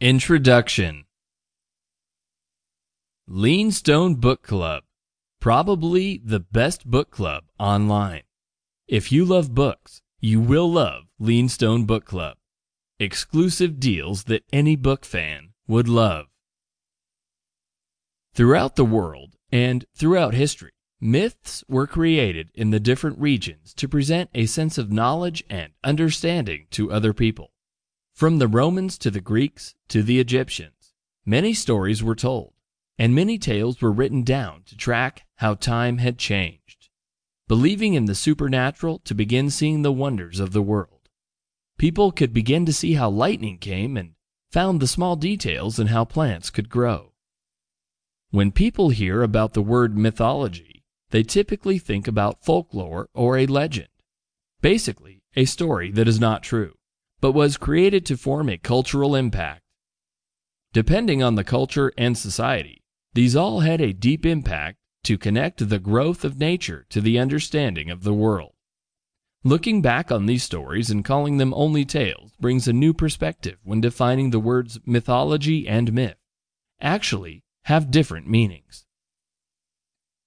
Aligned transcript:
Introduction 0.00 1.06
Lean 3.26 3.72
Stone 3.72 4.14
Book 4.14 4.44
Club 4.44 4.84
Probably 5.40 6.22
the 6.24 6.38
best 6.38 6.88
book 6.88 7.10
club 7.10 7.46
online. 7.58 8.22
If 8.86 9.10
you 9.10 9.24
love 9.24 9.56
books, 9.56 10.00
you 10.20 10.40
will 10.40 10.70
love 10.70 11.06
Lean 11.18 11.48
Stone 11.48 11.86
Book 11.86 12.04
Club. 12.04 12.36
Exclusive 13.00 13.80
deals 13.80 14.24
that 14.24 14.44
any 14.52 14.76
book 14.76 15.04
fan 15.04 15.48
would 15.66 15.88
love. 15.88 16.26
Throughout 18.34 18.76
the 18.76 18.84
world 18.84 19.34
and 19.50 19.84
throughout 19.96 20.32
history, 20.32 20.70
myths 21.00 21.64
were 21.66 21.88
created 21.88 22.50
in 22.54 22.70
the 22.70 22.78
different 22.78 23.18
regions 23.18 23.74
to 23.74 23.88
present 23.88 24.30
a 24.32 24.46
sense 24.46 24.78
of 24.78 24.92
knowledge 24.92 25.42
and 25.50 25.72
understanding 25.82 26.68
to 26.70 26.92
other 26.92 27.12
people. 27.12 27.50
From 28.18 28.38
the 28.38 28.48
Romans 28.48 28.98
to 28.98 29.12
the 29.12 29.20
Greeks 29.20 29.76
to 29.86 30.02
the 30.02 30.18
Egyptians, 30.18 30.92
many 31.24 31.54
stories 31.54 32.02
were 32.02 32.16
told, 32.16 32.52
and 32.98 33.14
many 33.14 33.38
tales 33.38 33.80
were 33.80 33.92
written 33.92 34.24
down 34.24 34.64
to 34.64 34.76
track 34.76 35.24
how 35.36 35.54
time 35.54 35.98
had 35.98 36.18
changed. 36.18 36.88
Believing 37.46 37.94
in 37.94 38.06
the 38.06 38.16
supernatural 38.16 38.98
to 39.04 39.14
begin 39.14 39.50
seeing 39.50 39.82
the 39.82 39.92
wonders 39.92 40.40
of 40.40 40.52
the 40.52 40.62
world. 40.62 41.08
People 41.78 42.10
could 42.10 42.32
begin 42.32 42.66
to 42.66 42.72
see 42.72 42.94
how 42.94 43.08
lightning 43.08 43.56
came 43.56 43.96
and 43.96 44.14
found 44.50 44.80
the 44.80 44.88
small 44.88 45.14
details 45.14 45.78
in 45.78 45.86
how 45.86 46.04
plants 46.04 46.50
could 46.50 46.68
grow. 46.68 47.12
When 48.30 48.50
people 48.50 48.88
hear 48.88 49.22
about 49.22 49.52
the 49.52 49.62
word 49.62 49.96
mythology, 49.96 50.82
they 51.10 51.22
typically 51.22 51.78
think 51.78 52.08
about 52.08 52.44
folklore 52.44 53.10
or 53.14 53.38
a 53.38 53.46
legend. 53.46 53.90
Basically, 54.60 55.22
a 55.36 55.44
story 55.44 55.92
that 55.92 56.08
is 56.08 56.18
not 56.18 56.42
true 56.42 56.77
but 57.20 57.32
was 57.32 57.56
created 57.56 58.06
to 58.06 58.16
form 58.16 58.48
a 58.48 58.58
cultural 58.58 59.14
impact. 59.14 59.62
Depending 60.72 61.22
on 61.22 61.34
the 61.34 61.44
culture 61.44 61.92
and 61.96 62.16
society, 62.16 62.82
these 63.14 63.34
all 63.34 63.60
had 63.60 63.80
a 63.80 63.92
deep 63.92 64.26
impact 64.26 64.76
to 65.04 65.18
connect 65.18 65.68
the 65.68 65.78
growth 65.78 66.24
of 66.24 66.38
nature 66.38 66.86
to 66.90 67.00
the 67.00 67.18
understanding 67.18 67.90
of 67.90 68.02
the 68.02 68.14
world. 68.14 68.52
Looking 69.44 69.80
back 69.80 70.12
on 70.12 70.26
these 70.26 70.42
stories 70.42 70.90
and 70.90 71.04
calling 71.04 71.38
them 71.38 71.54
only 71.54 71.84
tales 71.84 72.32
brings 72.40 72.68
a 72.68 72.72
new 72.72 72.92
perspective 72.92 73.58
when 73.62 73.80
defining 73.80 74.30
the 74.30 74.40
words 74.40 74.78
mythology 74.84 75.66
and 75.66 75.92
myth, 75.92 76.16
actually 76.80 77.44
have 77.64 77.90
different 77.90 78.28
meanings. 78.28 78.84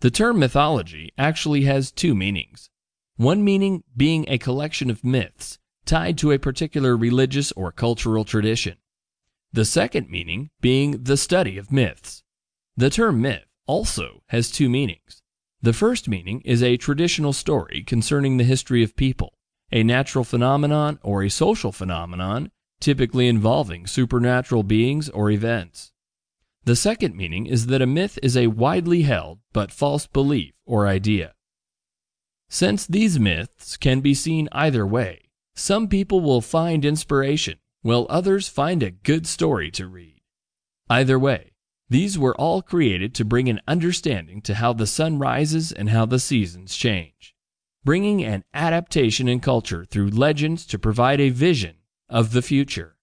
The 0.00 0.10
term 0.10 0.38
mythology 0.38 1.10
actually 1.18 1.62
has 1.62 1.90
two 1.90 2.14
meanings. 2.14 2.70
One 3.16 3.42
meaning 3.42 3.82
being 3.96 4.24
a 4.28 4.38
collection 4.38 4.90
of 4.90 5.04
myths 5.04 5.58
tied 5.88 6.18
to 6.18 6.30
a 6.30 6.38
particular 6.38 6.96
religious 6.96 7.50
or 7.52 7.72
cultural 7.72 8.22
tradition. 8.22 8.76
The 9.54 9.64
second 9.64 10.10
meaning 10.10 10.50
being 10.60 11.02
the 11.04 11.16
study 11.16 11.56
of 11.56 11.72
myths. 11.72 12.22
The 12.76 12.90
term 12.90 13.22
myth 13.22 13.46
also 13.66 14.22
has 14.26 14.50
two 14.50 14.68
meanings. 14.68 15.22
The 15.62 15.72
first 15.72 16.06
meaning 16.06 16.42
is 16.44 16.62
a 16.62 16.76
traditional 16.76 17.32
story 17.32 17.82
concerning 17.86 18.36
the 18.36 18.44
history 18.44 18.82
of 18.82 18.96
people, 18.96 19.38
a 19.72 19.82
natural 19.82 20.24
phenomenon 20.24 20.98
or 21.02 21.22
a 21.22 21.30
social 21.30 21.72
phenomenon, 21.72 22.50
typically 22.80 23.26
involving 23.26 23.86
supernatural 23.86 24.64
beings 24.64 25.08
or 25.08 25.30
events. 25.30 25.92
The 26.64 26.76
second 26.76 27.16
meaning 27.16 27.46
is 27.46 27.66
that 27.68 27.80
a 27.80 27.86
myth 27.86 28.18
is 28.22 28.36
a 28.36 28.48
widely 28.48 29.02
held 29.02 29.38
but 29.54 29.72
false 29.72 30.06
belief 30.06 30.52
or 30.66 30.86
idea. 30.86 31.32
Since 32.50 32.86
these 32.86 33.18
myths 33.18 33.78
can 33.78 34.00
be 34.00 34.12
seen 34.12 34.50
either 34.52 34.86
way, 34.86 35.27
some 35.58 35.88
people 35.88 36.20
will 36.20 36.40
find 36.40 36.84
inspiration, 36.84 37.58
while 37.82 38.06
others 38.08 38.48
find 38.48 38.82
a 38.82 38.90
good 38.90 39.26
story 39.26 39.70
to 39.72 39.86
read. 39.86 40.20
Either 40.88 41.18
way, 41.18 41.52
these 41.88 42.18
were 42.18 42.36
all 42.36 42.62
created 42.62 43.14
to 43.14 43.24
bring 43.24 43.48
an 43.48 43.60
understanding 43.66 44.40
to 44.42 44.54
how 44.54 44.72
the 44.72 44.86
sun 44.86 45.18
rises 45.18 45.72
and 45.72 45.90
how 45.90 46.06
the 46.06 46.18
seasons 46.18 46.76
change, 46.76 47.34
bringing 47.84 48.22
an 48.22 48.44
adaptation 48.52 49.26
in 49.26 49.40
culture 49.40 49.84
through 49.84 50.10
legends 50.10 50.66
to 50.66 50.78
provide 50.78 51.20
a 51.20 51.30
vision 51.30 51.76
of 52.08 52.32
the 52.32 52.42
future. 52.42 52.97